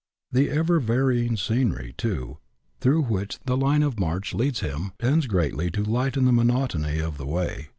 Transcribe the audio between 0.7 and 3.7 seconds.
varying scenery, too, through which the